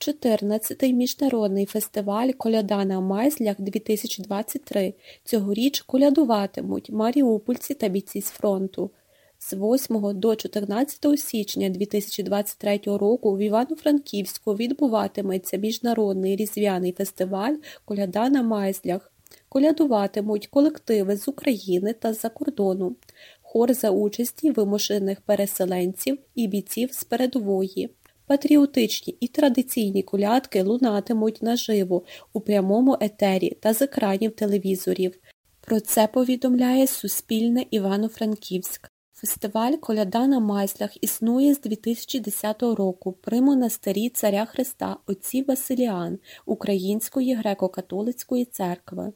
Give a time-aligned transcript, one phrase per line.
[0.00, 8.90] 14-й міжнародний фестиваль «Коляда на Майзлях-2023» цьогоріч колядуватимуть маріупольці та бійці з фронту.
[9.38, 17.54] З 8 до 14 січня 2023 року в Івано-Франківську відбуватиметься міжнародний різдвяний фестиваль
[17.84, 19.12] «Коляда на Майзлях».
[19.48, 22.96] Колядуватимуть колективи з України та з-за кордону,
[23.42, 27.90] хор за участі вимушених переселенців і бійців з передової.
[28.30, 32.02] Патріотичні і традиційні колядки лунатимуть наживо
[32.32, 35.14] у прямому етері та з екранів телевізорів.
[35.60, 38.90] Про це повідомляє Суспільне Івано-Франківськ.
[39.12, 47.36] Фестиваль «Коляда на майслях» існує з 2010 року при монастирі Царя Христа отців Василіан Української
[47.36, 49.12] греко-католицької церкви.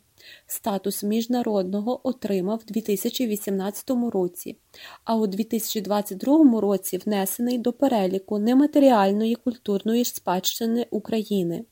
[0.46, 4.56] Статус міжнародного отримав у 2018 році,
[5.04, 11.64] а у 2022 році внесений до переліку нематеріальної культурної спадщини України.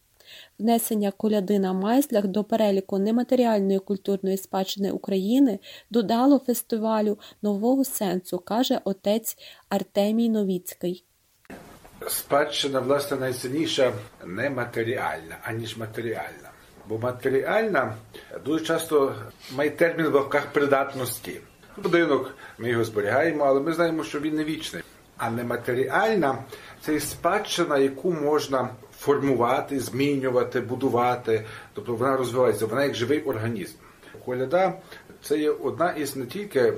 [0.59, 5.59] Внесення коляди на майзлях до переліку нематеріальної культурної спадщини України
[5.91, 9.37] додало фестивалю нового сенсу, каже отець
[9.69, 11.05] Артемій Новіцький.
[12.09, 13.92] Спадщина, власне, найцінніша
[14.27, 16.52] нематеріальна, аніж матеріальна.
[16.88, 17.94] Бо матеріальна
[18.44, 19.14] дуже часто
[19.56, 21.41] має термін в лапках придатності.
[21.77, 24.83] Будинок, ми його зберігаємо, але ми знаємо, що він не вічний.
[25.16, 26.38] А нематеріальна
[26.80, 31.44] це спадщина, яку можна формувати, змінювати, будувати.
[31.75, 33.77] Тобто вона розвивається, вона як живий організм.
[34.25, 34.72] Коляда
[35.22, 36.72] це є одна із не тільки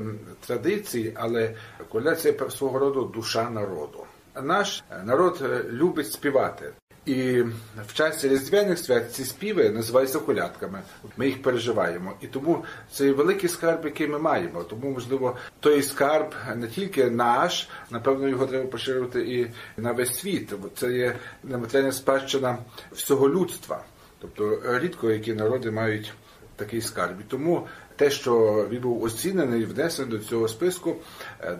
[0.46, 1.54] традицій, але
[1.88, 4.04] коляда це свого роду душа народу.
[4.42, 6.72] Наш народ любить співати.
[7.06, 7.42] І
[7.86, 10.82] в часі різдвяних свят ці співи називаються колядками.
[11.16, 12.12] Ми їх переживаємо.
[12.20, 14.64] І тому це великий скарб, який ми маємо.
[14.64, 19.46] Тому, можливо, той скарб не тільки наш, напевно, його треба поширювати і
[19.80, 20.52] на весь світ.
[20.76, 22.58] Це є нематеріальна спадщина
[22.92, 23.84] всього людства.
[24.18, 26.12] Тобто рідко які народи мають
[26.56, 27.20] такий скарб.
[27.20, 27.66] І тому
[27.96, 30.96] те, що він був оцінений, внесений до цього списку,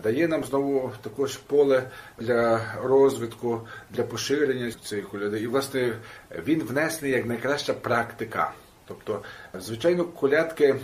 [0.03, 1.83] дає нам знову також поле
[2.19, 5.39] для розвитку, для поширення цієї коляди.
[5.39, 5.93] І, власне,
[6.45, 8.53] він внесений як найкраща практика.
[8.87, 9.21] Тобто,
[9.53, 10.75] звичайно, колядки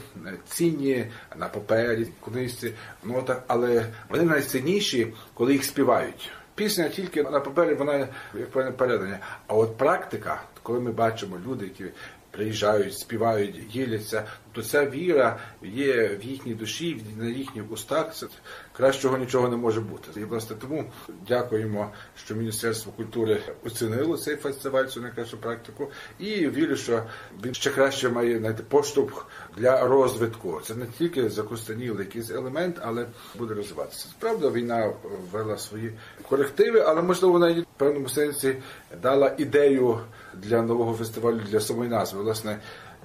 [0.50, 2.74] цінні на папері, книжці,
[3.04, 6.32] нотах, але вони найцінніші, коли їх співають.
[6.56, 9.20] Пісня тільки на папері, вона як певне передання.
[9.48, 11.86] А от практика, коли ми бачимо люди, які
[12.32, 18.16] приїжджають, співають, діляться, то ця віра є в їхній душі, на їхніх устах.
[18.16, 18.28] Це
[18.74, 20.20] кращого нічого не може бути.
[20.20, 20.92] І власне тому
[21.28, 27.04] дякуємо, що Міністерство культури оцінило цей фестиваль, цю найкращу практику, і вірю, що
[27.46, 29.28] він ще краще має знайти поштовх
[29.58, 30.62] для розвитку.
[30.66, 33.06] Це не тільки закостанілий якийсь елемент, але
[33.36, 34.08] буде розвиватися.
[34.20, 34.94] Правда, війна
[35.32, 35.94] ввела свої
[36.30, 38.56] корективи, але можливо вона в певному сенсі
[39.02, 40.00] дала ідею
[40.34, 42.22] для нового фестивалю для самої назви.
[42.22, 42.60] Власне,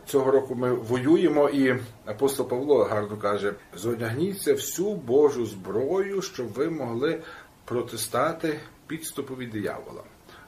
[0.07, 6.71] цього року ми воюємо, і апостол Павло гарно каже: зодягніться всю Божу зброю, щоб ви
[6.71, 7.23] могли
[7.65, 10.03] протистати підступові диявола.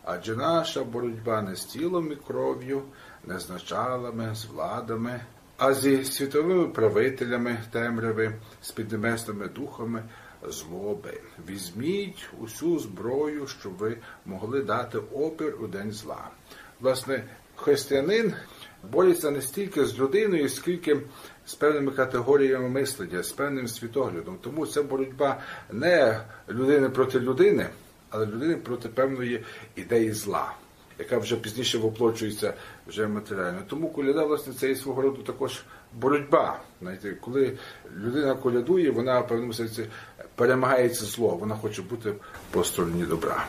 [0.04, 2.82] Адже наша боротьба не з тілом і кров'ю,
[3.24, 5.20] не з началами, з владами,
[5.56, 10.02] а зі світовими правителями темряви, з піднебесними духами
[10.42, 11.20] злоби.
[11.48, 13.96] Візьміть усю зброю, щоб ви
[14.26, 16.30] могли дати опір у день зла.
[16.80, 17.24] Власне,
[17.56, 18.34] християнин
[18.92, 21.00] бореться не стільки з людиною, скільки
[21.46, 24.38] з певними категоріями мислення, з певним світоглядом.
[24.40, 25.40] Тому це боротьба
[25.72, 27.66] не людини проти людини,
[28.10, 29.44] але людини проти певної
[29.76, 30.52] ідеї зла,
[30.98, 32.54] яка вже пізніше воплочується
[32.86, 33.58] вже матеріально.
[33.68, 35.62] Тому коляда, власне, це є свого роду також
[35.94, 36.60] боротьба.
[36.80, 37.58] Знаєте, коли
[37.96, 39.86] людина колядує, вона в певному сенсі
[40.34, 42.12] перемагається зло, вона хоче бути
[42.50, 43.47] по стороні добра.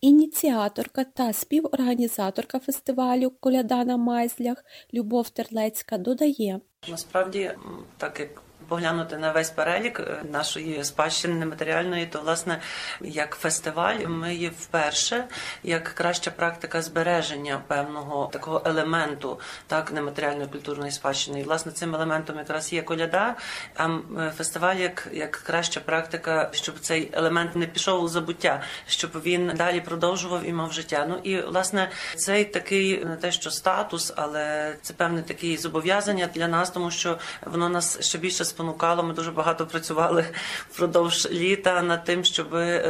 [0.00, 7.50] Ініціаторка та співорганізаторка фестивалю Коляда на Майзлях Любов Терлецька додає: насправді,
[7.96, 10.00] так як поглянути на весь перелік
[10.32, 12.60] нашої спадщини нематеріальної, то власне
[13.00, 15.24] як фестиваль ми є вперше
[15.62, 21.40] як краща практика збереження певного такого елементу так нематеріальної культурної спадщини.
[21.40, 23.36] І власне цим елементом якраз є коляда.
[23.76, 23.88] А
[24.36, 29.80] фестиваль як, як краща практика, щоб цей елемент не пішов у забуття, щоб він далі
[29.80, 31.06] продовжував і мав життя.
[31.08, 36.48] Ну і власне цей такий не те, що статус, але це певне такі зобов'язання для
[36.48, 39.02] нас, тому що воно нас ще більше спонукає спонукало.
[39.02, 40.24] Ми дуже багато працювали
[40.70, 42.46] впродовж літа над тим, щоб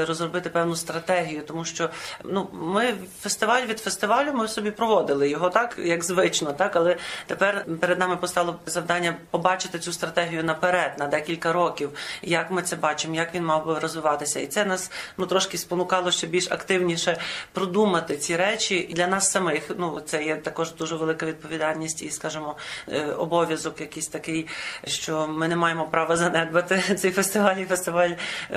[0.09, 1.91] розробити певну стратегію, тому що
[2.25, 6.97] ну ми фестиваль від фестивалю ми собі проводили його так, як звично, так але
[7.27, 11.91] тепер перед нами постало завдання побачити цю стратегію наперед на декілька років,
[12.23, 16.11] як ми це бачимо, як він мав би розвиватися, і це нас ну трошки спонукало
[16.11, 17.17] ще більш активніше
[17.53, 19.71] продумати ці речі і для нас самих.
[19.79, 22.57] Ну це є також дуже велика відповідальність і, скажімо,
[22.89, 24.47] е, обов'язок якийсь такий,
[24.85, 27.57] що ми не маємо права занедбати цей фестиваль.
[27.57, 28.11] і Фестиваль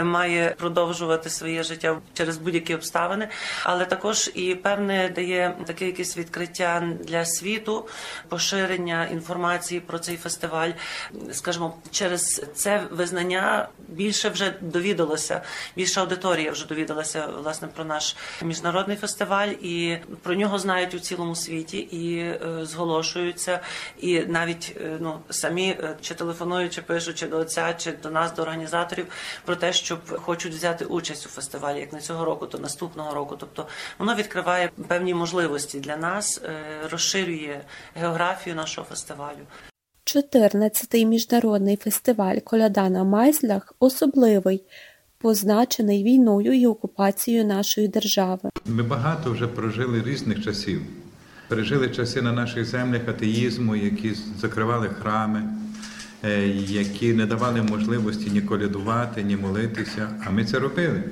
[0.04, 3.28] має продовжувати своє життя через будь-які обставини,
[3.64, 7.88] але також і певне дає таке якесь відкриття для світу,
[8.30, 10.70] поширення інформації про цей фестиваль.
[11.32, 15.42] Скажімо, через це визнання більше вже довідалося,
[15.76, 21.36] більша аудиторія вже довідалася власне про наш міжнародний фестиваль, і про нього знають у цілому
[21.36, 23.60] світі і е, зголошуються,
[24.00, 28.10] і навіть е, ну самі е, чи телефонують, чи пишуть, чи до отця, чи до
[28.10, 29.06] нас, до організаторів,
[29.46, 33.36] про те, щоб хочуть взяти участь у фестивалі, як не цього року, то наступного року.
[33.40, 33.68] Тобто
[34.00, 36.50] воно відкриває певні можливості для нас, е,
[36.92, 37.62] розширює
[37.96, 39.44] географію нашого фестивалю.
[40.06, 44.64] 14-й міжнародний фестиваль Коляда на Майзлях особливий,
[45.18, 48.50] позначений війною і окупацією нашої держави.
[48.66, 50.82] Ми багато вже прожили різних часів.
[51.48, 55.44] Пережили часи на наших землях атеїзму, які закривали храми,
[56.68, 60.10] які не давали можливості ні колядувати, ні молитися.
[60.26, 61.04] А ми це робили.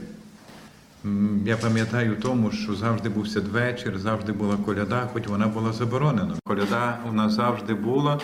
[1.45, 6.33] Я пам'ятаю тому, що завжди був святвечір, завжди була коляда, хоч вона була заборонена.
[6.43, 8.19] Коляда у нас завжди була,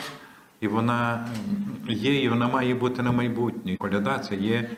[0.61, 1.27] і вона
[1.87, 3.75] є, і вона має бути на майбутнє.
[3.77, 4.69] Коляда це є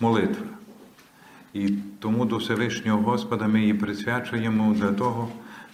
[0.00, 0.46] молитва.
[1.54, 1.68] І
[1.98, 5.28] тому до Всевишнього Господа ми її присвячуємо для того,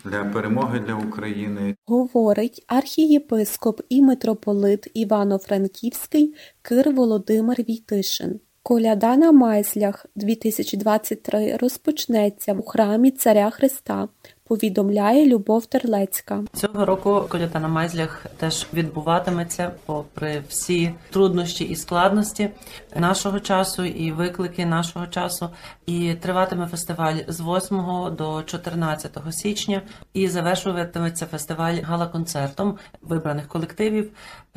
[0.05, 1.77] для перемоги для України.
[1.87, 8.41] Говорить архієпископ і митрополит Івано-Франківський Кир Володимир Війтишин.
[8.63, 14.09] Коляда на Майзлях 2023 розпочнеться у храмі Царя Христа,
[14.45, 16.45] повідомляє Любов Терлецька.
[16.53, 22.51] Цього року коляда на майзлях теж відбуватиметься попри всі труднощі і складності
[22.97, 25.51] нашого часу і виклики нашого часу.
[25.87, 27.83] І триватиме фестиваль з 8
[28.17, 29.83] до 14 січня.
[30.15, 34.11] І завершуватиметься фестиваль гала-концертом вибраних колективів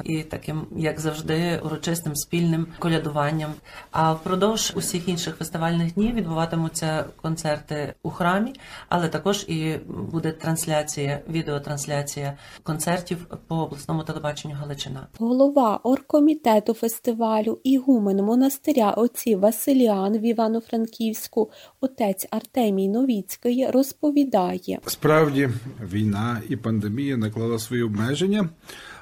[0.04, 3.54] і таким, як завжди, урочистим спільним колядуванням.
[3.92, 8.54] А впродовж усіх інших фестивальних днів відбуватимуться концерти у храмі,
[8.90, 13.18] але також і буде трансляція, відеотрансляція концертів
[13.48, 15.08] по обласному телебаченню Галичина.
[15.20, 21.52] Голова оргкомітету фестивалю ігумен монастиря отців Василіан в Івано-Франківську,
[21.82, 24.80] отець Артемій Новіцький, розповідає.
[24.86, 25.50] Справді,
[25.92, 28.50] війна і пандемія наклала свої обмеження,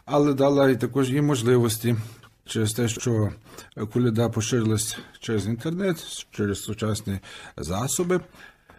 [0.06, 1.96] але дала і також є можливості
[2.46, 3.30] через те, що
[3.94, 7.20] коляда поширилась через інтернет, через сучасні
[7.58, 8.20] засоби.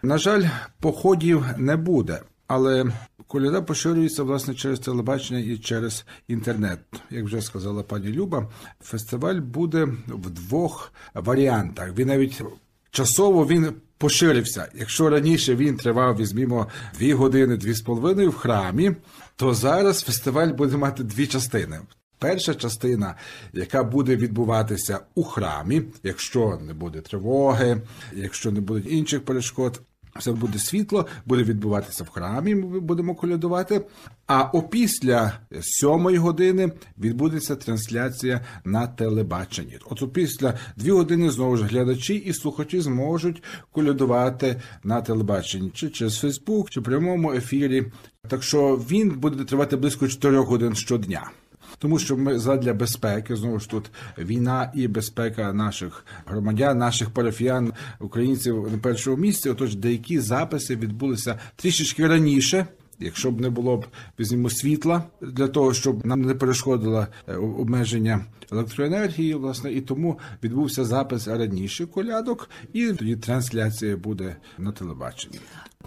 [0.02, 0.44] На жаль,
[0.81, 2.93] походів не буде, але
[3.26, 6.78] коляда поширюється власне через телебачення і через інтернет.
[7.11, 8.49] Як вже сказала пані Люба,
[8.81, 11.96] фестиваль буде в двох варіантах.
[11.96, 12.43] Він навіть
[12.90, 14.69] часово він поширився.
[14.75, 16.67] Якщо раніше він тривав, візьмімо,
[16.99, 18.93] дві години, дві з половиною в храмі,
[19.37, 21.81] то зараз фестиваль буде мати дві частини.
[22.19, 23.15] Перша частина,
[23.53, 27.83] яка буде відбуватися у храмі, якщо не буде тривоги,
[28.13, 29.81] якщо не буде інших перешкод,
[30.19, 32.55] все буде світло, буде відбуватися в храмі.
[32.55, 33.87] Ми будемо колядувати.
[34.27, 39.79] А опісля сьомої години відбудеться трансляція на телебаченні.
[39.91, 43.43] От опісля дві години знову ж глядачі і слухачі зможуть
[43.73, 47.87] колядувати на телебаченні, чи через Фейсбук, чи в прямому ефірі.
[48.29, 51.31] Так що він буде тривати близько 4 годин щодня.
[51.78, 57.73] Тому що ми задля безпеки знову ж тут війна і безпека наших громадян, наших парафіян,
[58.00, 59.50] українців на першому місці.
[59.50, 62.66] Отож, деякі записи відбулися трішечки раніше.
[62.99, 63.87] Якщо б не було б
[64.21, 70.85] візьмемо світла для того, щоб нам не перешкодило е, обмеження електроенергії, власне, і тому відбувся
[70.85, 75.38] запис раніше колядок, і тоді трансляція буде на телебаченні.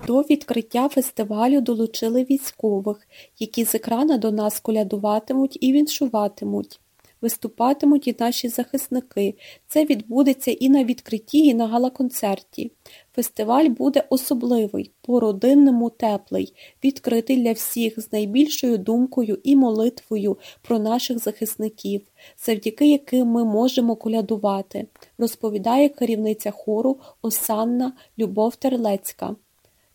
[0.08, 3.08] До відкриття фестивалю долучили військових,
[3.39, 6.79] які з екрана до нас колядуватимуть і віншуватимуть.
[7.22, 9.36] Виступатимуть і наші захисники.
[9.68, 12.72] Це відбудеться і на відкритті, і на галаконцерті.
[13.15, 16.53] Фестиваль буде особливий, по-родинному теплий,
[16.84, 22.01] відкритий для всіх з найбільшою думкою і молитвою про наших захисників,
[22.46, 24.88] завдяки яким ми можемо колядувати,
[25.18, 29.36] розповідає керівниця хору Осанна Любов Терлецька.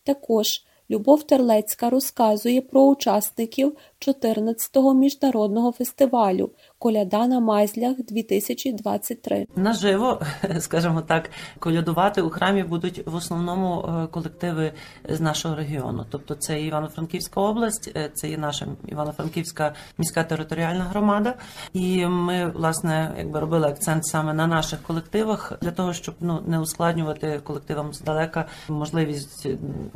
[0.04, 3.76] Також Любов Терлецька розказує про учасників
[4.08, 9.46] 14-го міжнародного фестивалю Коляда на Майзлях 2023.
[9.56, 10.20] Наживо,
[10.58, 14.72] скажімо так, колядувати у храмі будуть в основному е, колективи
[15.08, 16.06] з нашого регіону.
[16.10, 21.34] Тобто це Івано-Франківська область, е, це і наша Івано-Франківська міська територіальна громада.
[21.72, 26.60] І ми, власне, якби робили акцент саме на наших колективах для того, щоб ну не
[26.60, 29.46] ускладнювати колективам здалека можливість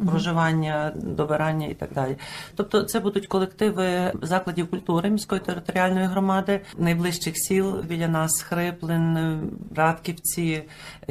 [0.06, 2.16] проживання, добирання і так далі.
[2.54, 9.40] Тобто, це будуть колективи закладів культури міської територіальної громади, найближчих сіл біля нас Хриплин,
[9.76, 10.62] Радківці,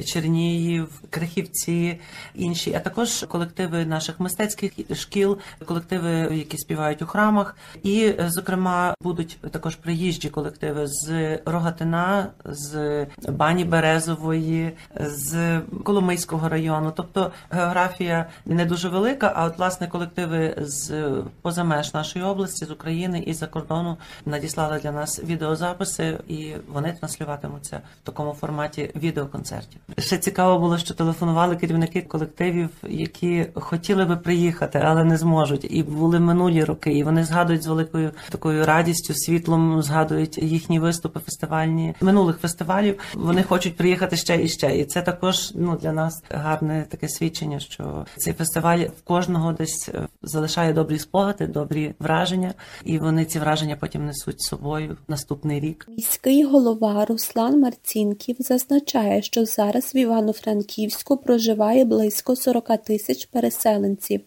[0.06, 2.00] Чернігів, Крихівці,
[2.36, 9.38] інші, а також колективи наших мистецьких шкіл, колективи, які співають у храмах, і, зокрема, будуть
[9.52, 16.94] також приїжджі колективи з Рогатина, з Бані Березової, з Коломийського району.
[16.96, 22.72] Тобто географія не дуже велика, а от власне колективи з поза меж нашої області, з
[22.78, 29.82] України і за кордону надіслали для нас відеозаписи, і вони транслюватимуться в такому форматі відеоконцертів.
[29.98, 35.68] Ще цікаво було, що телефонували керівники колективів, які хотіли би приїхати, але не зможуть.
[35.70, 36.92] І були минулі роки.
[36.92, 43.00] І вони згадують з великою такою радістю, світлом, згадують їхні виступи фестивальні минулих фестивалів.
[43.14, 44.78] Вони хочуть приїхати ще і ще.
[44.78, 49.90] І це також ну для нас гарне таке свідчення, що цей фестиваль в кожного десь
[49.94, 52.54] е, залишає добрі спогади, добрі враження,
[52.86, 55.88] і вони ці враження потім несуть з собою в наступний рік.
[55.90, 64.22] Міський голова Руслан Марцінків зазначає, що зараз в Івано-Франківську проживає близько 40 тисяч переселенців.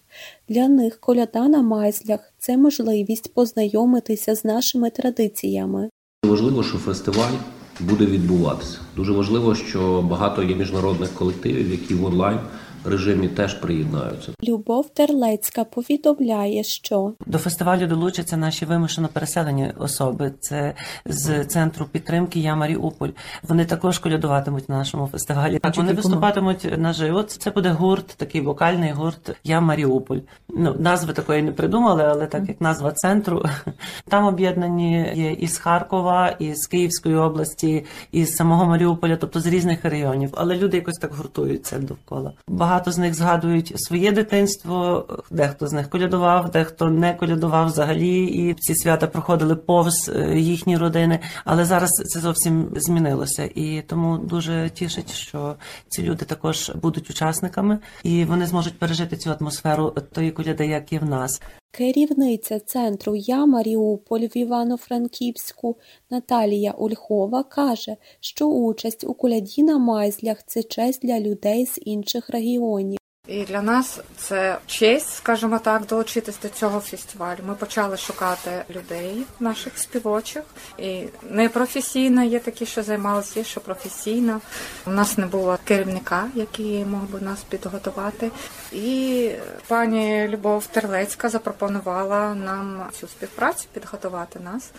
[0.49, 5.91] Для них коляда на майзлях це можливість познайомитися з нашими традиціями.
[6.25, 7.35] Важливо, що фестиваль
[7.81, 8.79] буде відбуватися.
[8.97, 12.39] Дуже важливо, що багато є міжнародних колективів, які в онлайн
[12.85, 14.33] режимі теж приєднаються.
[14.43, 20.33] Любов Терлецька повідомляє, що До фестивалю долучаться наші вимушено переселені особи.
[20.41, 20.75] Це
[21.07, 23.09] з центру підтримки Я Маріуполь.
[23.43, 25.59] Вони також колядуватимуть на нашому фестивалі.
[25.59, 27.23] Так вони виступатимуть наживо.
[27.23, 30.19] Це буде гурт, такий вокальний гурт Я Маріуполь.
[30.49, 33.45] Ну назви такої не придумали, але так як назва центру
[34.09, 40.31] там об'єднані є із Харкова, із Київської області, із самого Маріуполя, тобто з різних районів.
[40.37, 42.33] Але люди якось так гуртуються довкола.
[42.71, 45.07] Багато з них згадують своє дитинство.
[45.31, 50.77] Дехто з них колядував, дехто не колядував взагалі, і ці свята проходили повз е, їхні
[50.77, 51.19] родини.
[51.45, 55.55] Але зараз це зовсім змінилося, і тому дуже тішить, що
[55.89, 60.99] ці люди також будуть учасниками, і вони зможуть пережити цю атмосферу тої коляди, як і
[60.99, 61.41] в нас.
[61.71, 65.77] Керівниця центру Я Маріуполь в Івано-Франківську
[66.11, 72.31] Наталія Ольхова каже, що участь у коляді на майзлях це честь для людей з інших
[72.31, 73.00] регіонів.
[73.31, 77.39] І для нас це честь, скажімо так, долучитись до цього фестивалю.
[77.47, 80.43] Ми почали шукати людей, наших співочих,
[80.79, 84.41] і непрофесійно є такі, що займалися, є що професійно.
[84.87, 88.31] У нас не було керівника, який мог би нас підготувати.
[88.73, 89.31] І
[89.69, 94.71] пані Любов Терлецька запропонувала нам цю співпрацю підготувати нас.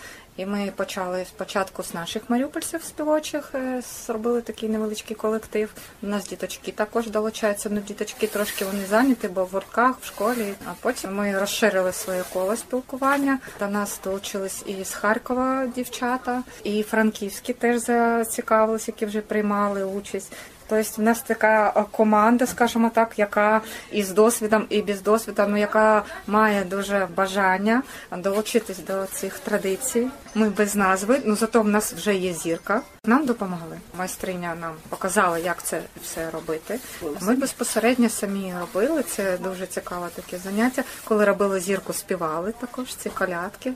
[0.41, 5.74] І ми почали спочатку з наших маріупольців співочих, е, зробили такий невеличкий колектив.
[6.01, 7.69] У нас діточки також долучаються.
[7.71, 10.53] Ну, діточки трошки вони зайняті, бо в гуртках, в школі.
[10.65, 13.39] А потім ми розширили своє коло спілкування.
[13.60, 20.33] До нас долучились і з Харкова дівчата, і франківські теж зацікавились, які вже приймали участь.
[20.71, 23.61] Тобто в нас така е, команда, скажімо так, яка
[23.91, 27.83] із досвідом, і без досвіду, ну яка має дуже бажання
[28.17, 30.07] долучитись до цих традицій.
[30.35, 32.81] Ми без назви, ну зато в нас вже є зірка.
[33.08, 33.79] Нам допомогли.
[33.98, 36.79] Майстриня нам показала, як це все робити.
[37.22, 39.03] Ми безпосередньо самі робили.
[39.03, 40.84] Це дуже цікаве таке заняття.
[41.03, 43.74] Коли робили зірку, співали також ці колядки.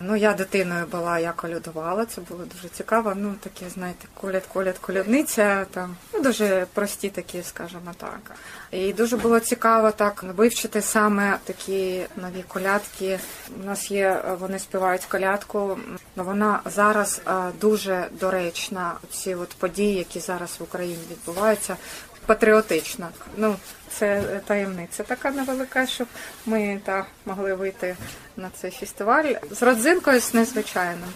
[0.00, 2.06] Ну я дитиною була, я колядувала.
[2.06, 3.12] Це було дуже цікаво.
[3.16, 5.96] Ну таке, знаєте, коляд, коляд, колядниця там.
[6.14, 8.36] Ну дуже прості такі, скажімо так.
[8.70, 13.18] І дуже було цікаво так вивчити саме такі нові колядки.
[13.62, 15.78] У нас є, вони співають колядку.
[16.16, 18.08] Ну, Вона зараз е, дуже
[18.60, 18.98] доречна.
[19.10, 21.76] Ці от події, які зараз в Україні відбуваються,
[22.26, 23.08] патріотична.
[23.36, 23.56] Ну
[23.88, 26.06] це таємниця така невелика, щоб
[26.46, 27.96] ми та могли вийти
[28.36, 31.08] на цей фестиваль з родзинкою з незвичайним.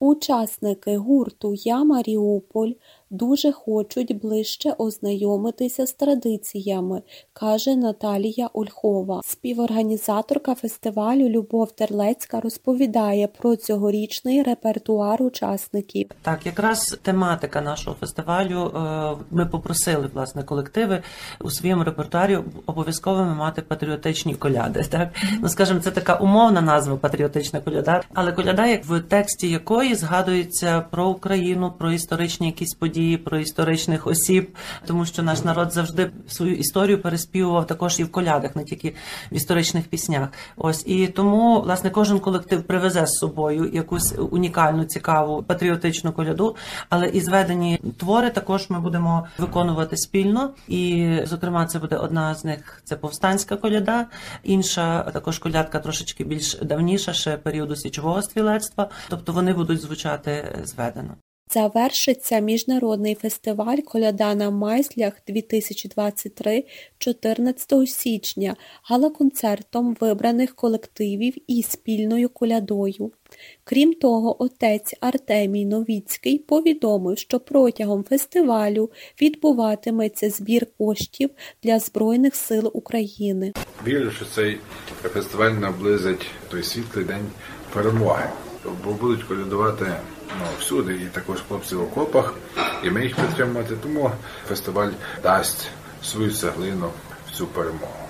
[0.00, 2.72] Учасники гурту Я Маріуполь
[3.12, 7.02] дуже хочуть ближче ознайомитися з традиціями,
[7.32, 9.20] каже Наталія Ольхова.
[9.24, 16.10] Співорганізаторка фестивалю Любов Терлецька розповідає про цьогорічний репертуар учасників.
[16.22, 18.72] Так, якраз тематика нашого фестивалю.
[18.76, 21.02] е, Ми попросили власне колективи
[21.40, 24.84] у своєму репертуарі обов'язково мати патріотичні коляди.
[24.90, 25.08] Так
[25.42, 30.80] ну скажімо, це така умовна назва патріотична коляда, але коляда, як в тексті якої згадується
[30.90, 34.56] про Україну, про історичні якісь події, про історичних осіб,
[34.86, 38.94] тому що наш народ завжди свою історію переспівував також і в колядах, не тільки
[39.32, 40.28] в історичних піснях.
[40.56, 46.56] Ось і тому власне кожен колектив привезе з собою якусь унікальну, цікаву патріотичну коляду,
[46.88, 50.54] але і зведені твори також ми будемо виконувати спільно.
[50.68, 54.06] І, зокрема, це буде одна з них це повстанська коляда,
[54.42, 58.88] інша також колядка трошечки більш давніша, ще періоду січового стрілецтва.
[59.08, 61.14] Тобто вони будуть звучати зведено.
[61.54, 66.64] Завершиться міжнародний фестиваль Коляда на майслях 2023
[66.98, 73.12] 14 січня гала-концертом вибраних колективів і спільною колядою.
[73.64, 78.90] Крім того, отець Артемій Новіцький повідомив, що протягом фестивалю
[79.22, 81.30] відбуватиметься збір коштів
[81.62, 83.52] для Збройних сил України.
[83.86, 84.58] Вірю, що цей
[85.02, 87.26] фестиваль наблизить той світлий день
[87.74, 88.28] перемоги.
[88.84, 89.86] Бо будуть колядувати
[90.38, 92.34] ну, всюди, і також хлопці в окопах,
[92.84, 93.76] і ми їх підтримувати.
[93.82, 94.10] Тому
[94.48, 94.90] фестиваль
[95.22, 95.70] дасть
[96.04, 96.90] свою цеглину
[97.26, 98.08] в цю перемогу.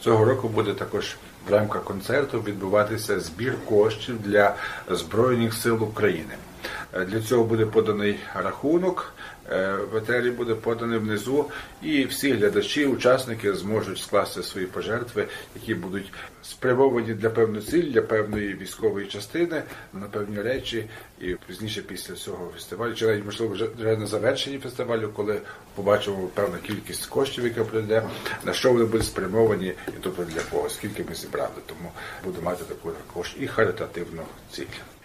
[0.00, 1.16] Цього року буде також
[1.48, 4.54] в рамках концерту відбуватися збір коштів для
[4.90, 6.34] Збройних сил України.
[7.06, 9.12] Для цього буде поданий рахунок,
[9.50, 11.46] е, в етері буде поданий внизу,
[11.82, 16.12] і всі глядачі, учасники зможуть скласти свої пожертви, які будуть
[16.42, 19.62] спрямовані для певної цілі, для певної військової частини,
[19.92, 20.84] на певні речі.
[21.20, 25.40] І пізніше після цього фестивалю, чи навіть можливо вже на завершенні фестивалю, коли
[25.74, 28.02] побачимо певну кількість коштів, яка прийде,
[28.44, 31.54] на що вони будуть спрямовані, і тобто для кого, скільки ми зібрали.
[31.66, 31.92] Тому
[32.24, 34.97] будемо мати таку також і харитативну ціль.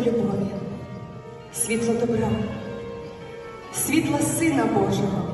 [0.00, 0.50] Любові,
[1.54, 2.28] світло добра,
[3.74, 5.30] світло Сина Божого.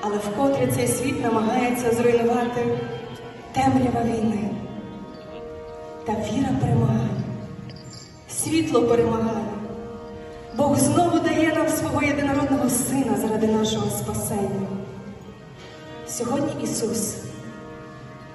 [0.00, 2.78] Але вкотре цей світ намагається зруйнувати
[3.52, 4.50] темрява війни.
[6.04, 7.08] Та віра перемагає,
[8.28, 9.44] світло перемагає.
[10.56, 14.68] Бог знову дає нам свого єдинородного Сина заради нашого спасення.
[16.08, 17.16] Сьогодні Ісус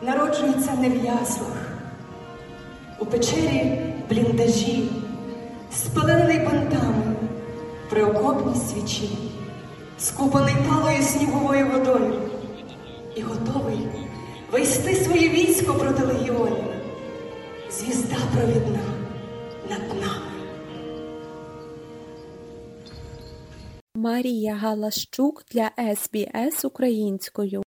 [0.01, 1.71] народжується не в яслах,
[2.99, 4.89] у печері бліндажі,
[5.73, 7.15] спалений бантами
[7.89, 9.09] при окопній свічі,
[9.99, 12.21] скупаний талою сніговою водою
[13.15, 13.79] і готовий
[14.51, 16.63] вести своє військо проти легіонів.
[17.71, 18.79] Звізда провідна
[19.69, 20.31] над нами.
[23.95, 27.63] Марія Галащук для СБС українською.